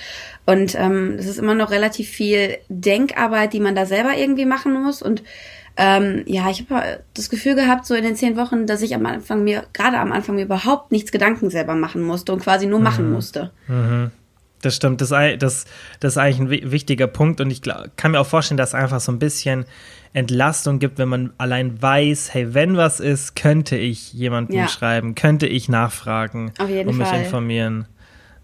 [0.51, 4.73] Und ähm, das ist immer noch relativ viel Denkarbeit, die man da selber irgendwie machen
[4.83, 5.01] muss.
[5.01, 5.23] Und
[5.77, 9.07] ähm, ja, ich habe das Gefühl gehabt, so in den zehn Wochen, dass ich am
[9.07, 12.81] Anfang mir, gerade am Anfang mir überhaupt nichts Gedanken selber machen musste und quasi nur
[12.81, 12.85] mhm.
[12.85, 13.53] machen musste.
[13.69, 14.11] Mhm.
[14.61, 18.27] Das stimmt, das, das, das ist eigentlich ein wichtiger Punkt und ich kann mir auch
[18.27, 19.65] vorstellen, dass es einfach so ein bisschen
[20.13, 24.69] Entlastung gibt, wenn man allein weiß, hey, wenn was ist, könnte ich jemandem ja.
[24.69, 27.23] schreiben, könnte ich nachfragen und mich Fall.
[27.23, 27.87] informieren.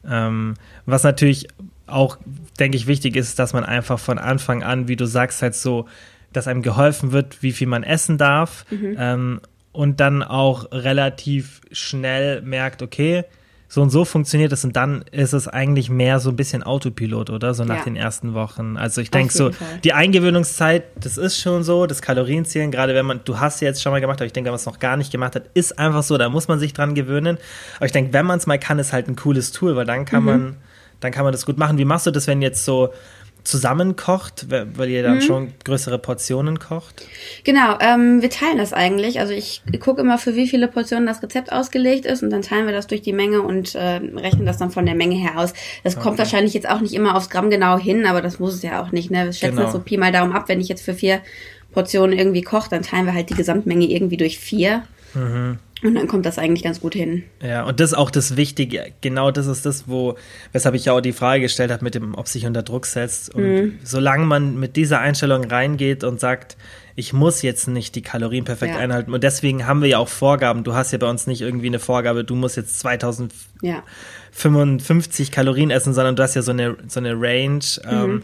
[0.09, 0.55] Ähm,
[0.87, 1.49] was natürlich
[1.87, 2.18] auch,
[2.59, 5.87] denke ich, wichtig ist, dass man einfach von Anfang an, wie du sagst, halt so,
[6.33, 8.96] dass einem geholfen wird, wie viel man essen darf mhm.
[8.99, 9.40] ähm,
[9.72, 13.25] und dann auch relativ schnell merkt, okay,
[13.68, 17.31] so und so funktioniert es und dann ist es eigentlich mehr so ein bisschen Autopilot,
[17.31, 17.53] oder?
[17.53, 17.85] So nach ja.
[17.85, 18.77] den ersten Wochen.
[18.77, 19.81] Also ich denke so, Fall.
[19.83, 23.83] die Eingewöhnungszeit, das ist schon so, das Kalorienzählen, gerade wenn man, du hast ja jetzt
[23.83, 25.79] schon mal gemacht, aber ich denke, wenn man es noch gar nicht gemacht hat, ist
[25.79, 27.38] einfach so, da muss man sich dran gewöhnen.
[27.77, 30.05] Aber ich denke, wenn man es mal kann, ist halt ein cooles Tool, weil dann
[30.05, 30.27] kann mhm.
[30.27, 30.57] man,
[31.01, 31.79] dann kann man das gut machen.
[31.79, 32.91] Wie machst du das, wenn jetzt so
[33.47, 35.21] zusammenkocht, weil ihr dann mhm.
[35.21, 37.07] schon größere Portionen kocht?
[37.45, 39.21] Genau, ähm, wir teilen das eigentlich.
[39.21, 42.67] Also ich gucke immer, für wie viele Portionen das Rezept ausgelegt ist und dann teilen
[42.67, 45.55] wir das durch die Menge und äh, rechnen das dann von der Menge her aus.
[45.85, 46.03] Das okay.
[46.03, 48.83] kommt wahrscheinlich jetzt auch nicht immer aufs Gramm genau hin, aber das muss es ja
[48.83, 49.11] auch nicht.
[49.11, 49.27] Ne?
[49.27, 49.63] Wir schätzen genau.
[49.63, 50.49] das so Pi mal Daumen ab.
[50.49, 51.21] Wenn ich jetzt für vier
[51.73, 54.83] Portionen irgendwie koche, dann teilen wir halt die Gesamtmenge irgendwie durch vier.
[55.15, 55.59] Mhm.
[55.87, 57.22] Und dann kommt das eigentlich ganz gut hin.
[57.40, 58.92] Ja, und das ist auch das Wichtige.
[59.01, 60.16] Genau das ist das, wo,
[60.53, 63.33] weshalb ich ja auch die Frage gestellt habe mit dem, ob sich unter Druck setzt.
[63.35, 63.79] Und mhm.
[63.85, 66.57] solange man mit dieser Einstellung reingeht und sagt,
[66.96, 68.81] ich muss jetzt nicht die Kalorien perfekt ja.
[68.81, 69.14] einhalten.
[69.14, 70.64] Und deswegen haben wir ja auch Vorgaben.
[70.64, 75.35] Du hast ja bei uns nicht irgendwie eine Vorgabe, du musst jetzt 2055 ja.
[75.35, 77.64] Kalorien essen, sondern du hast ja so eine, so eine Range.
[77.85, 77.90] Mhm.
[77.90, 78.22] Ähm,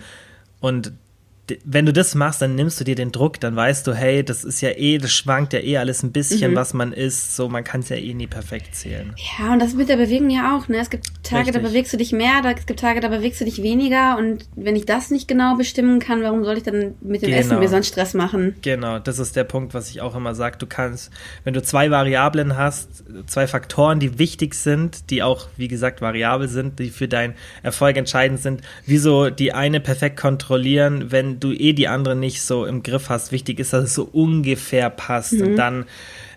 [0.61, 0.93] und
[1.65, 4.45] wenn du das machst, dann nimmst du dir den Druck, dann weißt du, hey, das
[4.45, 6.57] ist ja eh, das schwankt ja eh alles ein bisschen, mhm.
[6.57, 9.13] was man isst, so man kann es ja eh nie perfekt zählen.
[9.39, 10.79] Ja, und das mit der Bewegung ja auch, ne?
[10.79, 11.63] Es gibt Tage, Richtig.
[11.63, 14.77] da bewegst du dich mehr, es gibt Tage, da bewegst du dich weniger und wenn
[14.77, 17.37] ich das nicht genau bestimmen kann, warum soll ich dann mit dem genau.
[17.41, 18.55] Essen mir so einen Stress machen?
[18.63, 20.59] Genau, das ist der Punkt, was ich auch immer sage.
[20.59, 21.11] Du kannst,
[21.43, 26.47] wenn du zwei Variablen hast, zwei Faktoren, die wichtig sind, die auch, wie gesagt, variabel
[26.47, 31.53] sind, die für deinen Erfolg entscheidend sind, wieso die eine perfekt kontrollieren, wenn wenn du
[31.53, 33.33] eh die anderen nicht so im Griff hast.
[33.33, 35.35] Wichtig ist, dass es so ungefähr passt.
[35.35, 35.43] Mhm.
[35.43, 35.85] Und dann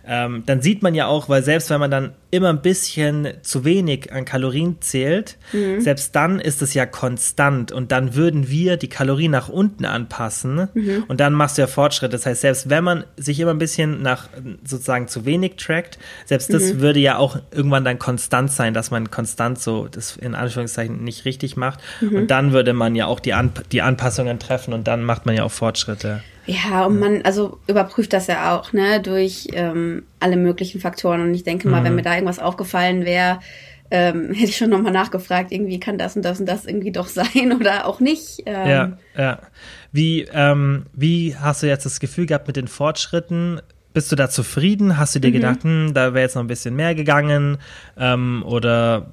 [0.08, 3.66] ähm, dann sieht man ja auch, weil selbst wenn man dann immer ein bisschen zu
[3.66, 5.82] wenig an Kalorien zählt, mhm.
[5.82, 10.70] selbst dann ist es ja konstant und dann würden wir die Kalorien nach unten anpassen
[10.74, 11.06] mhm.
[11.08, 12.14] und dann machst du ja Fortschritt.
[12.14, 14.30] Das heißt, selbst wenn man sich immer ein bisschen nach
[14.64, 16.82] sozusagen zu wenig trackt, selbst das mhm.
[16.82, 21.26] würde ja auch irgendwann dann konstant sein, dass man konstant so das in Anführungszeichen nicht
[21.26, 22.16] richtig macht mhm.
[22.16, 25.36] und dann würde man ja auch die, An die Anpassungen treffen und dann macht man
[25.36, 26.22] ja auch Fortschritte.
[26.48, 31.22] Ja, und man also überprüft das ja auch, ne, durch ähm, alle möglichen Faktoren.
[31.22, 31.86] Und ich denke mal, mhm.
[31.86, 33.40] wenn mir da irgendwas aufgefallen wäre,
[33.92, 37.08] ähm, hätte ich schon nochmal nachgefragt, irgendwie kann das und das und das irgendwie doch
[37.08, 38.44] sein oder auch nicht.
[38.46, 39.40] Ähm, ja, ja.
[39.92, 43.62] Wie, ähm, wie hast du jetzt das Gefühl gehabt mit den Fortschritten?
[43.94, 44.98] Bist du da zufrieden?
[44.98, 45.34] Hast du dir mhm.
[45.34, 47.58] gedacht, hm, da wäre jetzt noch ein bisschen mehr gegangen?
[47.98, 49.12] Ähm, oder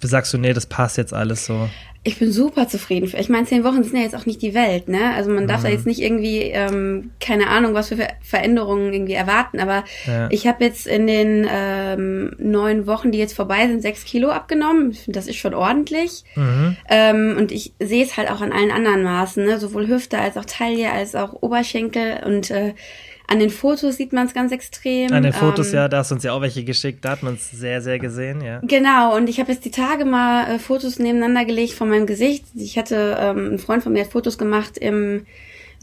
[0.00, 1.68] sagst du, nee, das passt jetzt alles so?
[2.06, 3.10] Ich bin super zufrieden.
[3.18, 5.14] Ich meine, zehn Wochen sind ja jetzt auch nicht die Welt, ne?
[5.14, 5.64] Also man darf mhm.
[5.64, 9.58] da jetzt nicht irgendwie, ähm, keine Ahnung, was für Veränderungen irgendwie erwarten.
[9.58, 10.28] Aber ja.
[10.30, 14.90] ich habe jetzt in den ähm, neun Wochen, die jetzt vorbei sind, sechs Kilo abgenommen.
[14.90, 16.24] Ich finde, das ist schon ordentlich.
[16.36, 16.76] Mhm.
[16.90, 19.58] Ähm, und ich sehe es halt auch an allen anderen Maßen, ne?
[19.58, 22.22] Sowohl Hüfte als auch Taille, als auch Oberschenkel.
[22.26, 22.74] Und äh,
[23.26, 25.12] an den Fotos sieht man es ganz extrem.
[25.12, 27.22] An den Fotos, ähm, ja, da hast du uns ja auch welche geschickt, da hat
[27.22, 28.60] man es sehr, sehr gesehen, ja.
[28.62, 32.44] Genau, und ich habe jetzt die Tage mal äh, Fotos nebeneinander gelegt von meinem Gesicht.
[32.54, 35.26] Ich hatte, ähm, ein Freund von mir hat Fotos gemacht im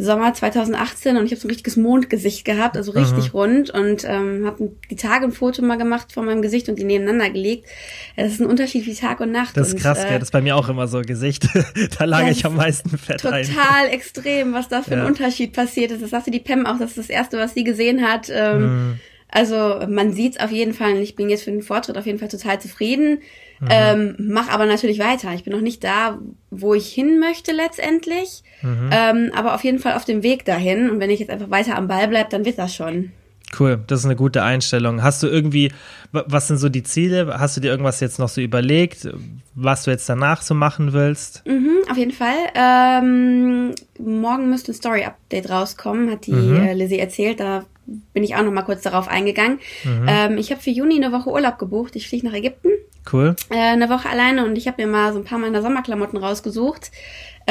[0.02, 3.40] Sommer 2018 und ich habe so ein richtiges Mondgesicht gehabt, also richtig mhm.
[3.40, 6.84] rund und ähm, habe die Tage ein Foto mal gemacht von meinem Gesicht und die
[6.84, 7.68] nebeneinander gelegt.
[8.16, 9.56] Das ist ein Unterschied wie Tag und Nacht.
[9.56, 11.48] Das ist und, krass, äh, das ist bei mir auch immer so Gesicht.
[12.00, 13.48] da lag ich am meisten Fett total rein.
[13.48, 15.02] Total extrem, was da für ja.
[15.02, 16.02] ein Unterschied passiert ist.
[16.02, 18.30] Das sagte die Pam auch, das ist das Erste, was sie gesehen hat.
[18.30, 19.00] Ähm, mhm.
[19.30, 22.06] Also man sieht es auf jeden Fall und ich bin jetzt für den Fortschritt auf
[22.06, 23.22] jeden Fall total zufrieden.
[23.62, 23.68] Mhm.
[23.70, 25.34] Ähm, mach aber natürlich weiter.
[25.34, 28.90] Ich bin noch nicht da, wo ich hin möchte letztendlich, mhm.
[28.92, 30.90] ähm, aber auf jeden Fall auf dem Weg dahin.
[30.90, 33.12] Und wenn ich jetzt einfach weiter am Ball bleibe, dann wird das schon.
[33.60, 35.04] Cool, das ist eine gute Einstellung.
[35.04, 35.72] Hast du irgendwie,
[36.12, 37.38] was sind so die Ziele?
[37.38, 39.10] Hast du dir irgendwas jetzt noch so überlegt,
[39.56, 41.44] was du jetzt danach so machen willst?
[41.46, 42.38] Mhm, auf jeden Fall.
[42.56, 46.56] Ähm, morgen müsste ein Story-Update rauskommen, hat die mhm.
[46.56, 47.40] äh, Lizzie erzählt.
[47.40, 47.66] Da
[48.14, 49.60] bin ich auch noch mal kurz darauf eingegangen.
[49.84, 50.06] Mhm.
[50.08, 51.96] Ähm, ich habe für Juni eine Woche Urlaub gebucht.
[51.96, 52.70] Ich fliege nach Ägypten.
[53.12, 53.36] Cool.
[53.50, 56.92] Äh, eine Woche alleine und ich habe mir mal so ein paar meiner Sommerklamotten rausgesucht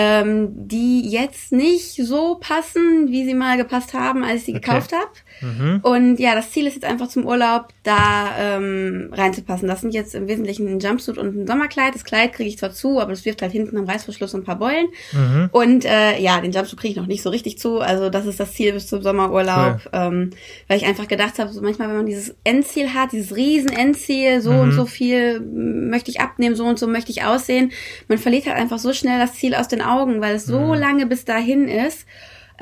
[0.02, 4.60] ähm, die jetzt nicht so passen, wie sie mal gepasst haben, als ich sie okay.
[4.60, 5.10] gekauft habe.
[5.42, 5.80] Mhm.
[5.82, 9.68] Und ja, das Ziel ist jetzt einfach zum Urlaub da ähm, reinzupassen.
[9.68, 11.94] Das sind jetzt im Wesentlichen ein Jumpsuit und ein Sommerkleid.
[11.94, 14.58] Das Kleid kriege ich zwar zu, aber das wirft halt hinten am Reißverschluss ein paar
[14.58, 14.86] Beulen.
[15.12, 15.50] Mhm.
[15.52, 17.80] Und äh, ja, den Jumpsuit kriege ich noch nicht so richtig zu.
[17.80, 19.80] Also das ist das Ziel bis zum Sommerurlaub.
[19.84, 19.90] Cool.
[19.92, 20.30] Ähm,
[20.66, 24.40] weil ich einfach gedacht habe, so manchmal, wenn man dieses Endziel hat, dieses riesen Endziel,
[24.40, 24.60] so mhm.
[24.60, 27.72] und so viel möchte ich abnehmen, so und so möchte ich aussehen,
[28.08, 29.89] man verliert halt einfach so schnell das Ziel aus den Augen,
[30.20, 30.80] weil es so mhm.
[30.80, 32.06] lange bis dahin ist.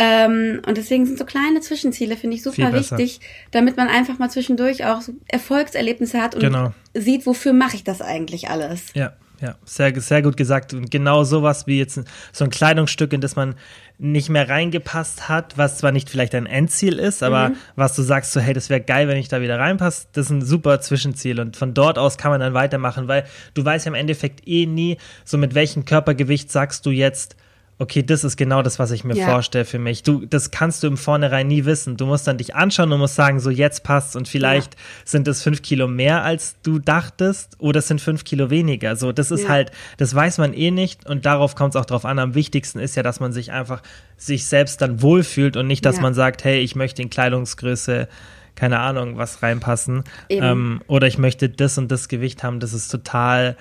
[0.01, 4.31] Ähm, und deswegen sind so kleine Zwischenziele, finde ich, super wichtig, damit man einfach mal
[4.31, 6.73] zwischendurch auch so Erfolgserlebnisse hat und genau.
[6.95, 8.93] sieht, wofür mache ich das eigentlich alles.
[8.95, 10.74] Ja, ja, sehr, sehr gut gesagt.
[10.74, 12.01] Und genau sowas wie jetzt
[12.33, 13.55] so ein Kleidungsstück, in das man
[13.98, 17.57] nicht mehr reingepasst hat, was zwar nicht vielleicht ein Endziel ist, aber mhm.
[17.74, 20.31] was du sagst, so hey, das wäre geil, wenn ich da wieder reinpasse, das ist
[20.31, 23.24] ein super Zwischenziel und von dort aus kann man dann weitermachen, weil
[23.55, 27.37] du weißt ja im Endeffekt eh nie, so mit welchem Körpergewicht sagst du jetzt,
[27.81, 29.27] okay, das ist genau das, was ich mir ja.
[29.27, 30.03] vorstelle für mich.
[30.03, 31.97] Du, das kannst du im Vornherein nie wissen.
[31.97, 34.81] Du musst dann dich anschauen und musst sagen, so jetzt passt und vielleicht ja.
[35.05, 38.97] sind es fünf Kilo mehr, als du dachtest, oder es sind fünf Kilo weniger.
[38.97, 39.51] So, das ist ja.
[39.51, 42.19] halt, das weiß man eh nicht und darauf kommt es auch drauf an.
[42.19, 43.83] Am wichtigsten ist ja, dass man sich einfach
[44.17, 48.09] sich selbst dann wohlfühlt und nicht, dass man sagt, hey, ich möchte in Kleidungsgröße
[48.57, 50.03] keine Ahnung, was reinpassen.
[50.29, 52.59] Ähm, oder ich möchte das und das Gewicht haben.
[52.59, 53.57] Das ist total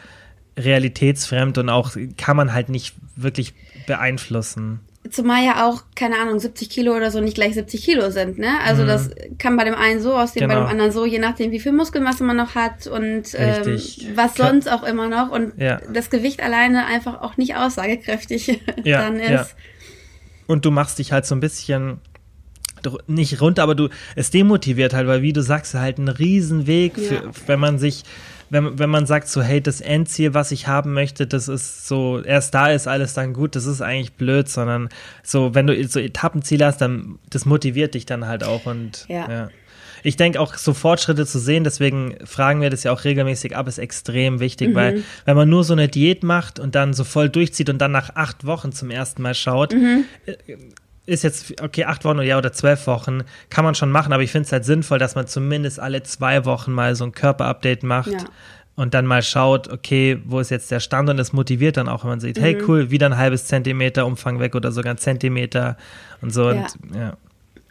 [0.58, 3.54] realitätsfremd und auch kann man halt nicht wirklich
[3.86, 4.82] beeinflussen.
[5.10, 8.60] Zumal ja auch, keine Ahnung, 70 Kilo oder so nicht gleich 70 Kilo sind, ne?
[8.66, 8.88] Also mhm.
[8.88, 10.56] das kann bei dem einen so aussehen, genau.
[10.56, 13.80] bei dem anderen so, je nachdem, wie viel Muskelmasse man noch hat und ähm,
[14.16, 15.32] was sonst auch immer noch.
[15.32, 15.80] Und ja.
[15.94, 18.48] das Gewicht alleine einfach auch nicht aussagekräftig
[18.84, 19.30] ja, dann ist.
[19.30, 19.48] Ja.
[20.48, 22.00] Und du machst dich halt so ein bisschen
[23.08, 27.32] nicht runter, aber du, es demotiviert halt, weil wie du sagst, halt ein Riesenweg, für,
[27.46, 28.04] wenn man sich
[28.50, 32.22] wenn, wenn man sagt so, hey, das Endziel, was ich haben möchte, das ist so,
[32.22, 34.90] erst da ist alles dann gut, das ist eigentlich blöd, sondern
[35.24, 39.30] so, wenn du so Etappenziele hast, dann, das motiviert dich dann halt auch und ja.
[39.30, 39.50] ja.
[40.04, 43.68] Ich denke auch, so Fortschritte zu sehen, deswegen fragen wir das ja auch regelmäßig ab,
[43.68, 44.76] ist extrem wichtig, mhm.
[44.76, 47.92] weil wenn man nur so eine Diät macht und dann so voll durchzieht und dann
[47.92, 50.36] nach acht Wochen zum ersten Mal schaut, mhm äh,
[51.08, 54.22] ist jetzt, okay, acht Wochen oder ja, oder zwölf Wochen, kann man schon machen, aber
[54.22, 57.84] ich finde es halt sinnvoll, dass man zumindest alle zwei Wochen mal so ein Körperupdate
[57.84, 58.12] macht.
[58.12, 58.26] Ja.
[58.76, 62.04] und dann mal schaut, okay, wo ist jetzt der Stand und es motiviert dann auch,
[62.04, 62.42] wenn man sieht, mhm.
[62.42, 65.78] hey cool, wieder ein halbes Zentimeter Umfang weg oder sogar ein Zentimeter
[66.22, 66.52] und so.
[66.52, 66.62] Ja.
[66.62, 67.18] Und, ja.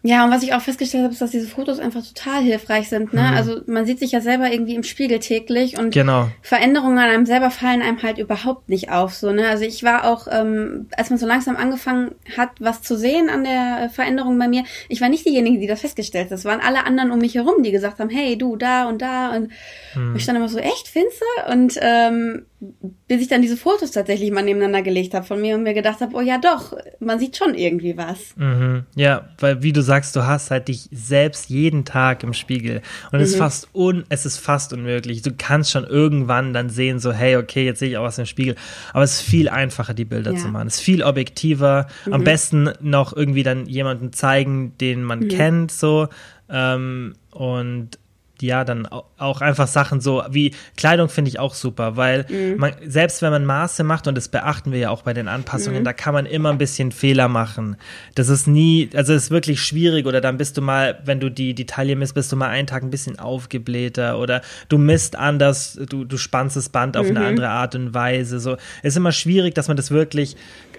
[0.07, 3.13] Ja, und was ich auch festgestellt habe, ist, dass diese Fotos einfach total hilfreich sind.
[3.13, 3.23] Ne?
[3.23, 3.37] Mhm.
[3.37, 6.29] Also man sieht sich ja selber irgendwie im Spiegel täglich und genau.
[6.43, 9.15] Veränderungen an einem selber fallen einem halt überhaupt nicht auf.
[9.15, 9.49] So, ne?
[9.49, 13.43] Also ich war auch, ähm, als man so langsam angefangen hat, was zu sehen an
[13.43, 16.33] der Veränderung bei mir, ich war nicht diejenige, die das festgestellt hat.
[16.33, 19.35] Das waren alle anderen um mich herum, die gesagt haben, hey, du, da und da.
[19.35, 19.51] Und
[19.97, 20.15] mhm.
[20.15, 21.53] ich stand immer so, echt, findest du?
[21.53, 25.63] Und ähm, bis ich dann diese Fotos tatsächlich mal nebeneinander gelegt habe von mir und
[25.63, 28.35] mir gedacht habe, oh ja doch, man sieht schon irgendwie was.
[28.37, 28.85] Mhm.
[28.95, 32.81] Ja, weil wie du sagst, du hast halt dich selbst jeden Tag im Spiegel
[33.13, 33.25] und mhm.
[33.25, 35.21] es ist fast un, es ist fast unmöglich.
[35.21, 38.27] Du kannst schon irgendwann dann sehen, so hey, okay, jetzt sehe ich auch was im
[38.27, 38.57] Spiegel,
[38.95, 40.39] aber es ist viel einfacher, die Bilder ja.
[40.39, 40.67] zu machen.
[40.67, 41.89] Es ist viel objektiver.
[42.07, 42.13] Mhm.
[42.15, 45.29] Am besten noch irgendwie dann jemanden zeigen, den man mhm.
[45.29, 46.09] kennt, so
[46.49, 47.99] ähm, und
[48.43, 52.59] ja, dann auch einfach Sachen so wie Kleidung finde ich auch super, weil mhm.
[52.59, 55.81] man, selbst wenn man Maße macht, und das beachten wir ja auch bei den Anpassungen,
[55.81, 55.85] mhm.
[55.85, 57.77] da kann man immer ein bisschen Fehler machen.
[58.15, 61.31] Das ist nie, also es ist wirklich schwierig oder dann bist du mal, wenn du
[61.31, 65.17] die, die Taille misst, bist du mal einen Tag ein bisschen aufgeblähter oder du misst
[65.17, 67.17] anders, du, du spannst das Band auf mhm.
[67.17, 68.41] eine andere Art und Weise.
[68.41, 70.37] So, es ist immer schwierig, dass man das wirklich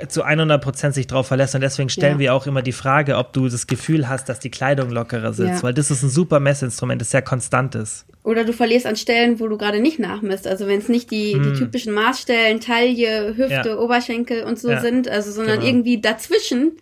[0.08, 2.20] zu 100 Prozent sich drauf verlässt und deswegen stellen ja.
[2.20, 5.58] wir auch immer die Frage, ob du das Gefühl hast, dass die Kleidung lockerer sitzt,
[5.58, 5.64] ja.
[5.64, 8.06] weil das ist ein super Messinstrument, das sehr konstant ist.
[8.24, 10.48] Oder du verlierst an Stellen, wo du gerade nicht nachmisst.
[10.48, 11.44] Also wenn es nicht die, hm.
[11.44, 13.78] die typischen Maßstellen, Taille, Hüfte, ja.
[13.78, 14.82] Oberschenkel und so ja.
[14.82, 15.68] sind, also sondern genau.
[15.68, 16.74] irgendwie dazwischen,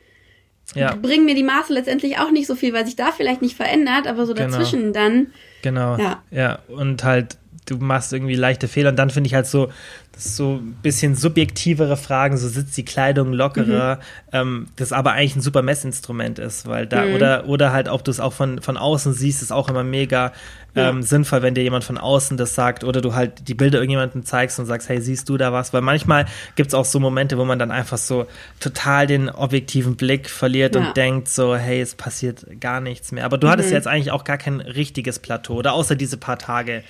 [0.73, 0.95] ja.
[0.95, 4.07] bringen mir die Maße letztendlich auch nicht so viel, weil sich da vielleicht nicht verändert,
[4.07, 4.49] aber so genau.
[4.49, 4.93] dazwischen genau.
[4.93, 5.27] dann.
[5.61, 5.97] Genau.
[5.97, 6.23] Ja.
[6.31, 6.59] ja.
[6.67, 9.69] Und halt, du machst irgendwie leichte Fehler und dann finde ich halt so,
[10.17, 14.01] so ein bisschen subjektivere Fragen, so sitzt die Kleidung lockerer, mhm.
[14.31, 17.15] ähm, das aber eigentlich ein super Messinstrument ist, weil da, mhm.
[17.15, 20.31] oder, oder halt, ob du es auch von, von außen siehst, ist auch immer mega
[20.75, 21.01] ähm, ja.
[21.01, 24.59] sinnvoll, wenn dir jemand von außen das sagt oder du halt die Bilder irgendjemandem zeigst
[24.59, 25.73] und sagst, hey, siehst du da was?
[25.73, 26.25] Weil manchmal
[26.55, 28.27] gibt es auch so Momente, wo man dann einfach so
[28.59, 30.81] total den objektiven Blick verliert ja.
[30.81, 33.25] und denkt so, hey, es passiert gar nichts mehr.
[33.25, 33.51] Aber du mhm.
[33.51, 36.83] hattest jetzt eigentlich auch gar kein richtiges Plateau oder außer diese paar Tage.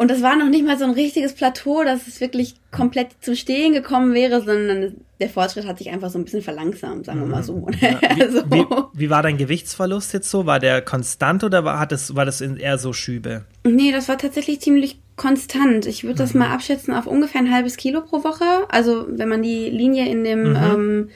[0.00, 3.34] Und es war noch nicht mal so ein richtiges Plateau, dass es wirklich komplett zum
[3.34, 7.26] Stehen gekommen wäre, sondern der Fortschritt hat sich einfach so ein bisschen verlangsamt, sagen wir
[7.26, 7.68] mal so.
[7.82, 8.50] Ja, wie, also.
[8.50, 10.46] wie, wie, war dein Gewichtsverlust jetzt so?
[10.46, 13.44] War der konstant oder war, hat das, war das eher so Schübe?
[13.64, 15.84] Nee, das war tatsächlich ziemlich konstant.
[15.84, 16.40] Ich würde das mhm.
[16.40, 18.46] mal abschätzen auf ungefähr ein halbes Kilo pro Woche.
[18.70, 20.56] Also wenn man die Linie in dem mhm.
[20.56, 21.08] ähm,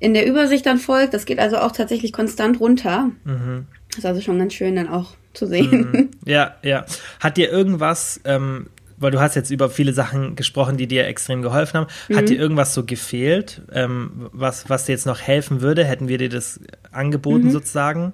[0.00, 3.12] in der Übersicht dann folgt, das geht also auch tatsächlich konstant runter.
[3.22, 3.66] Mhm.
[3.90, 5.88] Das ist also schon ganz schön dann auch zu sehen.
[5.92, 6.08] Mhm.
[6.24, 6.84] Ja, ja.
[7.20, 11.40] Hat dir irgendwas, ähm, weil du hast jetzt über viele Sachen gesprochen, die dir extrem
[11.42, 12.16] geholfen haben, mhm.
[12.16, 15.84] hat dir irgendwas so gefehlt, ähm, was, was dir jetzt noch helfen würde?
[15.84, 17.50] Hätten wir dir das angeboten mhm.
[17.50, 18.12] sozusagen?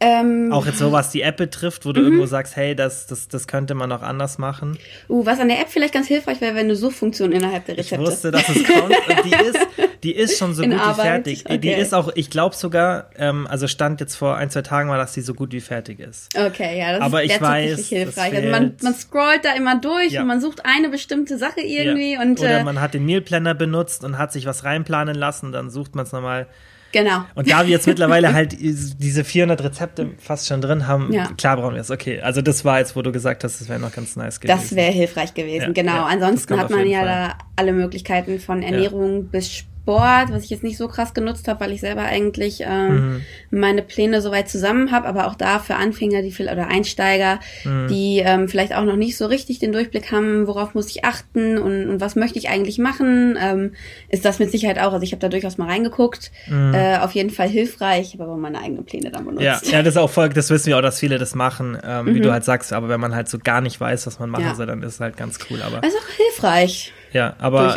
[0.00, 2.06] Ähm, auch jetzt so, was die App betrifft, wo du mhm.
[2.06, 4.78] irgendwo sagst, hey, das, das, das könnte man noch anders machen.
[5.08, 8.04] Uh, was an der App vielleicht ganz hilfreich wäre, wenn du Suchfunktion innerhalb der Rezepte.
[8.04, 8.90] Ich wusste, dass es kommt.
[8.90, 9.58] und die ist,
[10.04, 10.96] die ist schon so In gut Arbeit?
[10.96, 11.44] wie fertig.
[11.46, 11.58] Okay.
[11.58, 14.98] Die ist auch, ich glaube sogar, ähm, also stand jetzt vor ein, zwei Tagen war,
[14.98, 16.28] dass sie so gut wie fertig ist.
[16.38, 18.34] Okay, ja, das Aber ist ich weiß, hilfreich.
[18.34, 20.20] Also man, man scrollt da immer durch ja.
[20.20, 22.22] und man sucht eine bestimmte Sache irgendwie ja.
[22.22, 22.38] und.
[22.38, 25.70] Oder äh, man hat den Meal Planner benutzt und hat sich was reinplanen lassen, dann
[25.70, 26.46] sucht man es nochmal.
[26.92, 27.24] Genau.
[27.34, 31.28] Und da wir jetzt mittlerweile halt diese 400 Rezepte fast schon drin haben, ja.
[31.36, 31.90] klar brauchen wir es.
[31.90, 34.58] Okay, also das war jetzt, wo du gesagt hast, das wäre noch ganz nice gewesen.
[34.58, 35.96] Das wäre hilfreich gewesen, ja, genau.
[35.96, 40.62] Ja, Ansonsten hat man ja da alle Möglichkeiten von Ernährung bis Sport was ich jetzt
[40.62, 43.58] nicht so krass genutzt habe, weil ich selber eigentlich ähm, mhm.
[43.58, 47.88] meine Pläne soweit zusammen habe, aber auch da für Anfänger, die viel oder Einsteiger, mhm.
[47.88, 51.56] die ähm, vielleicht auch noch nicht so richtig den Durchblick haben, worauf muss ich achten
[51.56, 53.72] und, und was möchte ich eigentlich machen, ähm,
[54.10, 54.92] ist das mit Sicherheit auch.
[54.92, 56.74] Also ich habe da durchaus mal reingeguckt, mhm.
[56.74, 59.42] äh, auf jeden Fall hilfreich, habe aber meine eigenen Pläne dann benutzt.
[59.42, 62.14] Ja, ja, das ist auch voll, das wissen wir auch, dass viele das machen, ähm,
[62.14, 62.32] wie du mhm.
[62.32, 64.54] halt sagst, aber wenn man halt so gar nicht weiß, was man machen ja.
[64.54, 65.62] soll, dann ist es halt ganz cool.
[65.62, 66.92] Aber also auch hilfreich.
[67.12, 67.74] Ja, aber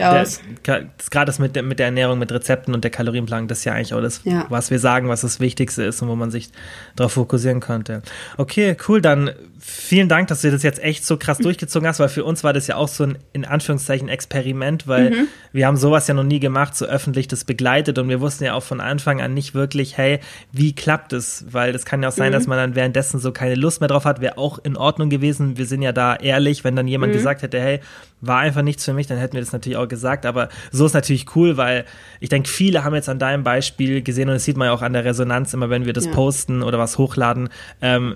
[0.63, 3.73] gerade das mit der, mit der Ernährung, mit Rezepten und der Kalorienplanung, das ist ja
[3.73, 4.45] eigentlich auch das, ja.
[4.49, 6.49] was wir sagen, was das Wichtigste ist und wo man sich
[6.95, 8.01] darauf fokussieren könnte.
[8.37, 12.09] Okay, cool, dann vielen Dank, dass du das jetzt echt so krass durchgezogen hast, weil
[12.09, 15.27] für uns war das ja auch so ein, in Anführungszeichen, Experiment, weil mhm.
[15.53, 18.55] wir haben sowas ja noch nie gemacht, so öffentlich das begleitet und wir wussten ja
[18.55, 20.19] auch von Anfang an nicht wirklich, hey,
[20.51, 21.45] wie klappt es?
[21.49, 22.33] Weil das kann ja auch sein, mhm.
[22.33, 25.57] dass man dann währenddessen so keine Lust mehr drauf hat, wäre auch in Ordnung gewesen.
[25.57, 27.17] Wir sind ja da ehrlich, wenn dann jemand mhm.
[27.17, 27.79] gesagt hätte, hey,
[28.21, 30.25] war einfach nichts für mich, dann hätten wir das natürlich auch gesagt.
[30.25, 31.85] Aber so ist natürlich cool, weil
[32.19, 34.83] ich denke, viele haben jetzt an deinem Beispiel gesehen und das sieht man ja auch
[34.83, 36.11] an der Resonanz immer, wenn wir das ja.
[36.11, 37.49] posten oder was hochladen,
[37.81, 38.15] ähm,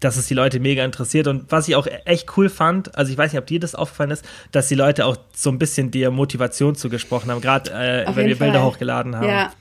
[0.00, 1.26] dass es die Leute mega interessiert.
[1.26, 4.10] Und was ich auch echt cool fand, also ich weiß nicht, ob dir das aufgefallen
[4.10, 8.26] ist, dass die Leute auch so ein bisschen dir Motivation zugesprochen haben, gerade äh, wenn
[8.26, 8.48] wir Fall.
[8.48, 9.28] Bilder hochgeladen haben.
[9.28, 9.52] Ja.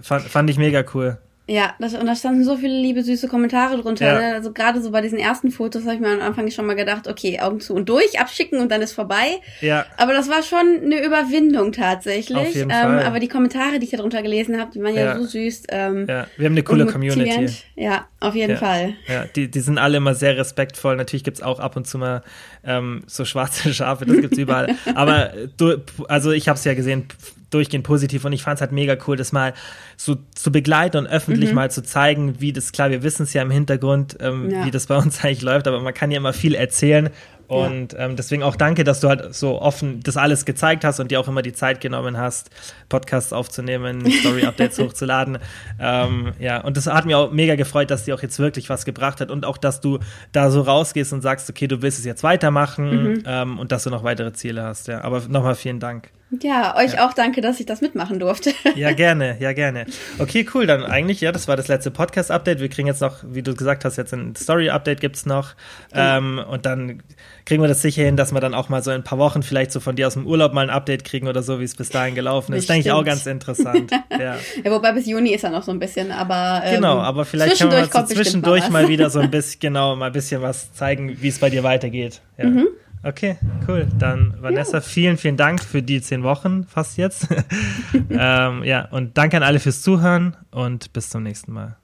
[0.00, 1.18] Fand, fand ich mega cool.
[1.48, 4.06] Ja, das, und da standen so viele liebe, süße Kommentare drunter.
[4.06, 4.18] Ja.
[4.18, 4.34] Ne?
[4.34, 7.06] Also gerade so bei diesen ersten Fotos habe ich mir am Anfang schon mal gedacht,
[7.06, 9.38] okay, Augen zu und durch, abschicken und dann ist vorbei.
[9.60, 9.86] Ja.
[9.96, 12.36] Aber das war schon eine Überwindung tatsächlich.
[12.36, 13.04] Auf jeden ähm, Fall.
[13.04, 15.64] Aber die Kommentare, die ich da drunter gelesen habe, die waren ja, ja so süß.
[15.68, 17.48] Ähm, ja, wir haben eine coole Community.
[17.76, 18.58] Ja, auf jeden ja.
[18.58, 18.94] Fall.
[19.08, 20.96] Ja, die, die sind alle immer sehr respektvoll.
[20.96, 22.22] Natürlich gibt's auch ab und zu mal
[22.64, 24.74] ähm, so schwarze Schafe, das gibt's überall.
[24.94, 25.76] Aber du,
[26.08, 27.06] also ich habe es ja gesehen,
[27.50, 29.54] durchgehend positiv und ich fand es halt mega cool, das mal
[29.96, 31.56] so zu begleiten und öffentlich mhm.
[31.56, 34.66] mal zu zeigen, wie das, klar, wir wissen es ja im Hintergrund, ähm, ja.
[34.66, 37.10] wie das bei uns eigentlich läuft, aber man kann ja immer viel erzählen
[37.48, 38.00] und ja.
[38.00, 41.20] ähm, deswegen auch danke, dass du halt so offen das alles gezeigt hast und dir
[41.20, 42.50] auch immer die Zeit genommen hast,
[42.88, 45.38] Podcasts aufzunehmen, Story-Updates hochzuladen.
[45.80, 48.84] Ähm, ja, und das hat mir auch mega gefreut, dass dir auch jetzt wirklich was
[48.84, 49.98] gebracht hat und auch, dass du
[50.32, 53.22] da so rausgehst und sagst, okay, du willst es jetzt weitermachen mhm.
[53.26, 54.88] ähm, und dass du noch weitere Ziele hast.
[54.88, 56.10] Ja, aber nochmal vielen Dank.
[56.42, 57.06] Ja, euch ja.
[57.06, 58.52] auch danke, dass ich das mitmachen durfte.
[58.74, 59.86] Ja, gerne, ja, gerne.
[60.18, 62.60] Okay, cool, dann eigentlich, ja, das war das letzte Podcast-Update.
[62.60, 65.54] Wir kriegen jetzt noch, wie du gesagt hast, jetzt ein Story-Update gibt's noch.
[65.92, 65.98] Mhm.
[65.98, 67.02] Ähm, und dann
[67.44, 69.42] kriegen wir das sicher hin, dass wir dann auch mal so in ein paar Wochen
[69.42, 71.76] vielleicht so von dir aus dem Urlaub mal ein Update kriegen oder so, wie es
[71.76, 72.68] bis dahin gelaufen ist.
[72.68, 73.90] Denke ich auch ganz interessant.
[74.10, 74.36] ja.
[74.64, 76.62] ja, wobei bis Juni ist er noch so ein bisschen, aber.
[76.64, 79.60] Ähm, genau, aber vielleicht können wir mal so zwischendurch mal, mal wieder so ein bisschen,
[79.60, 82.20] genau, mal ein bisschen was zeigen, wie es bei dir weitergeht.
[82.36, 82.46] Ja.
[82.46, 82.68] Mhm.
[83.06, 83.36] Okay,
[83.68, 83.86] cool.
[84.00, 84.80] Dann, Vanessa, ja.
[84.80, 87.28] vielen, vielen Dank für die zehn Wochen, fast jetzt.
[88.10, 91.76] ähm, ja, und danke an alle fürs Zuhören und bis zum nächsten Mal.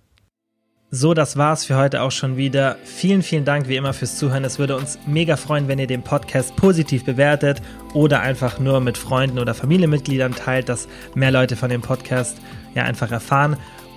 [0.90, 2.76] So, das war's für heute auch schon wieder.
[2.84, 4.42] Vielen, vielen Dank wie immer fürs Zuhören.
[4.42, 7.62] Es würde uns mega freuen, wenn ihr den Podcast positiv bewertet
[7.94, 12.36] oder einfach nur mit Freunden oder Familienmitgliedern teilt, dass mehr Leute von dem Podcast
[12.74, 13.56] ja einfach erfahren.